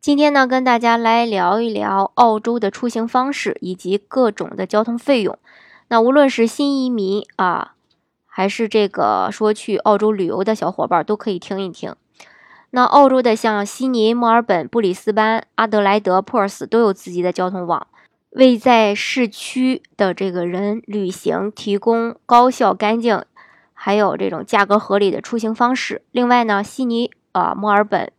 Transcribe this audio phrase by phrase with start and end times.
[0.00, 5.36] 今天呢，跟大家来聊一聊澳洲的出行方式以及各种的交通费用。
[5.88, 7.72] 那无论是新移民啊，
[8.24, 11.94] 还是这个说去澳洲旅游的小伙伴，都可以听一听。
[12.70, 17.88] 那澳洲的像悉尼、墨尔本、布里斯班、阿德莱德、珀斯都有自己的交通网，
[18.30, 23.24] 为在市区的这个人旅行提供高效、干净，
[23.72, 26.02] 还有这种价格合理的出行方式。
[26.12, 28.12] 另外呢，悉尼啊、墨尔本。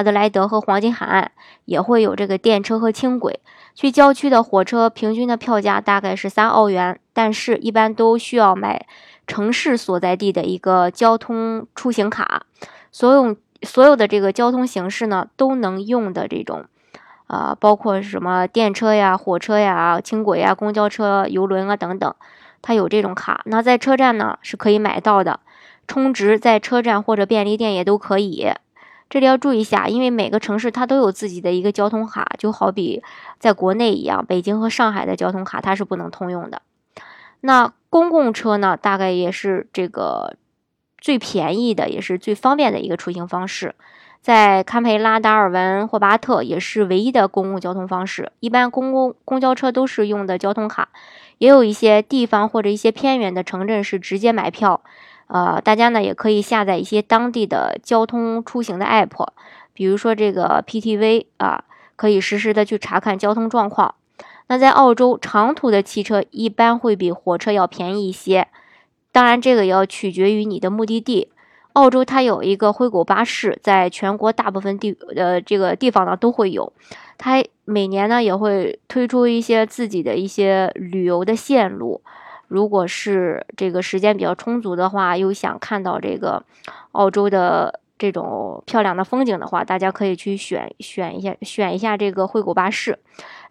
[0.00, 1.30] 阿德莱德和黄金海岸
[1.66, 3.38] 也会有这个电车和轻轨。
[3.74, 8.86] 去郊区的火车平均的票价大概是三澳元，但是一般都需要买
[9.26, 12.46] 城市所在地的一个交通出行卡。
[12.90, 16.64] 所有所有的这个交通形式呢，都能用的这种，
[17.26, 22.14] 呃，包括什么电车呀、火车呀、轻轨呀、公交车、游轮啊等等，
[22.62, 23.42] 它有这种卡。
[23.44, 25.40] 那在车站呢是可以买到的，
[25.86, 28.48] 充值在车站或者便利店也都可以。
[29.10, 33.02] 这里要注意一下，因为每个城市它都有自己的一个交通卡，就好比
[33.40, 36.62] 在国内一样，北京和上海的交通卡它是不能通用的。
[37.40, 40.36] 那公共车呢，大概也是这个
[40.98, 43.74] 最便宜的，也是最方便的一个出行方式。
[44.20, 48.30] 在堪培拉、达尔文、霍巴特也是唯一的公共交通方式。
[48.38, 50.90] 一般公共公交车都是用的交通卡，
[51.38, 54.82] 也有一些地方或者一些偏远的城镇是直接买票。
[55.32, 59.28] 呃，大家呢也可以下载一些当地的交通出行的 app，
[59.72, 61.62] 比如说这个 PTV 啊，
[61.94, 63.94] 可以实时的去查看交通状况。
[64.48, 68.48] 那在澳洲，长途的汽车一般会比火车要便宜一些，
[69.12, 71.28] 当然这个也要取决于你的目的地。
[71.74, 76.72] 澳洲它有一个灰狗巴士，在全国大部分地呃这个地方呢都会有，
[77.16, 82.02] 它每年呢也会推出一些自己的一些旅游的线路。
[82.50, 86.42] 如果是这个时间比较充足的话，又想看到这个
[86.90, 92.98] 澳洲的这种漂亮的风景的话，大家可以去选选一下，选一下这个惠狗巴士。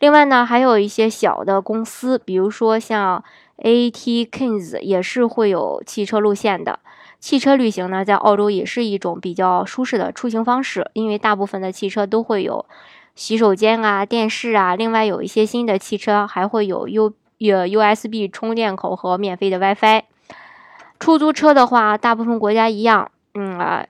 [0.02, 3.24] 另外呢，还有一些小的公司，比如说像
[3.60, 6.80] ATkins 也是会有汽车路线的。
[7.22, 12.66] 汽车旅行呢，在澳洲也是一种比较舒适的出行方式，因为大部分的汽车都会有
[13.16, 14.76] 洗手间啊、电视啊。
[14.76, 17.14] 另外有一些新的汽车还会有 U。
[17.40, 20.04] 有 USB 充电口和免费的 WiFi。
[21.00, 23.86] 出租车的话，大部分国家一样，嗯啊，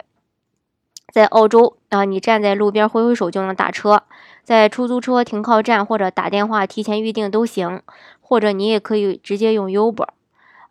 [1.11, 4.03] 在澳洲啊，你站在路边挥挥手就能打车，
[4.43, 7.81] 在出租车停靠站或者打电话提前预定都行，
[8.21, 10.09] 或者你也可以直接用 Uber，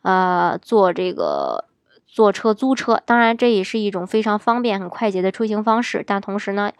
[0.02, 1.64] 呃，坐这个
[2.06, 3.02] 坐车租车。
[3.04, 6.70] 当然，这也是一种非常方便、很快捷的出行方式，但同时呢，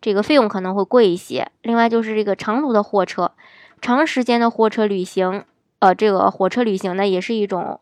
[0.00, 1.52] 这个费用可能会贵一些。
[1.62, 3.30] 另外就是这个长途的货车。
[3.84, 5.44] 长时间的货车旅行，
[5.80, 7.80] 呃，这个火车旅行呢，也是一种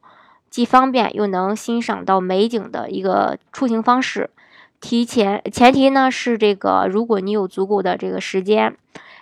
[0.50, 4.28] 既方便又能欣赏到美景的一个出行方式。
[4.80, 8.76] 提前前提呢是这个，如果你有足够的这个时间，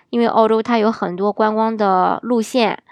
[0.08, 2.82] 因为澳洲它有很多观光的路线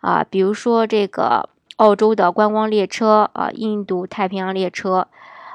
[0.00, 5.08] 啊，比如说这个澳洲的观光列车啊，印度太平洋列车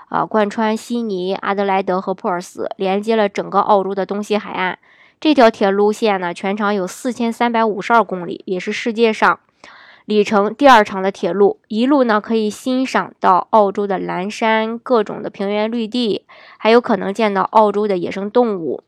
[0.09, 4.79] 啊，贯穿悉尼、阿德莱德和珀尔斯，连接了整个澳洲的东西海岸。
[5.23, 9.39] 这条铁路线呢，全长有四千三百五十二公里，也是世界上
[10.03, 11.61] 里程第二长的铁路。
[11.69, 16.25] 一路呢可以欣赏到澳洲的蓝山、各种的平原绿地，
[16.57, 18.83] 还有可能见到澳洲的野生动物。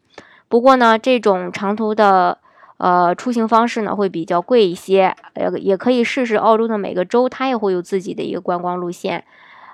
[0.49, 2.37] 不过呢，这种长途的
[2.79, 5.15] 呃出行方式呢会比较贵一些。
[5.35, 9.23] 呃，也可以试试澳洲的每个州，它也会有自己的一个观光路线，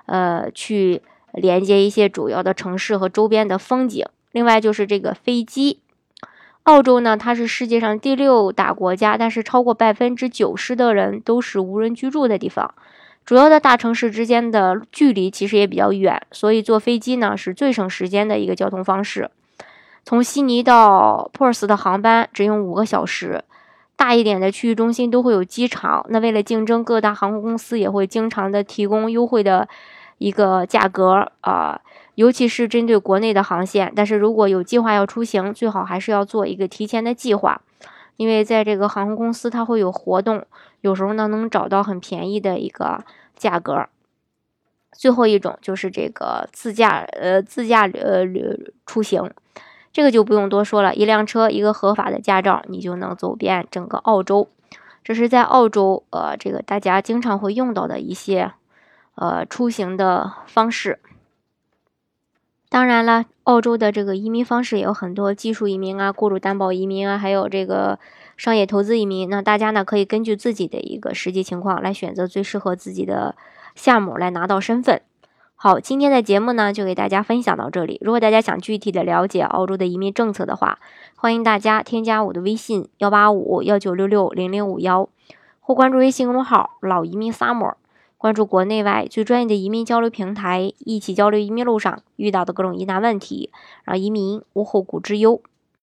[0.06, 1.02] 呃，去
[1.32, 4.06] 连接一些主要的城市和周边的风景。
[4.30, 5.80] 另外就是这个飞机。
[6.64, 12.72] 澳洲呢，它是世界上第六大国家，但是超过百分之九十的人都是无人居住的地方。
[13.24, 19.30] 主要的大城市之间的距离其实也比较远，所以坐飞机呢是最省时间的一个交通方式。
[20.04, 23.44] 从悉尼到珀尔斯的航班只用五个小时。
[23.94, 29.68] 大一点的区域中心都会有机场，那为了竞争，各大航空公司也会经常的提供优惠的
[30.18, 31.80] 一个价格啊。
[32.14, 37.62] 尤其是针对国内的航线，但是如果有计划要出行，最好还是要做一个提前的计划，
[38.16, 40.44] 因为在这个航空公司它会有活动，
[40.82, 43.02] 有时候呢能找到很便宜的一个
[43.34, 43.86] 价格。
[44.94, 48.26] 最后一种就是这个自驾，呃，自驾呃
[48.84, 49.30] 出行，
[49.90, 54.48] 这个就不用多说了，一辆车，一个合法的驾照，你就能走遍整个澳洲。
[55.02, 58.52] 这是在澳洲，呃，这个大家经常会用到的一些，
[59.14, 60.98] 呃，出行的方式。
[62.72, 67.98] 当然了，澳洲的这个移民方式也有很多，技术移民啊，雇主担保移民啊，还有这个
[68.38, 69.28] 商业投资移民。
[69.28, 73.36] 那大家呢，可以根据自己的一个实际情况来选择最适合自己的
[73.74, 75.02] 项目来拿到身份。
[75.54, 78.00] 好，今天的节目呢，就给大家分享到这里。
[78.00, 80.78] 如果大家想具体的了解澳洲的移民政策的话，
[81.14, 85.06] 欢迎大家添加我的微信幺八五幺九六六零零五幺，
[85.60, 87.74] 或关注微信公众号“老移民 summer”。
[88.22, 93.50] 关注国内外最专业的移民交流平台，一起交流移民路上遇到的各种疑难问题，
[93.82, 95.42] 让移民无后顾之忧。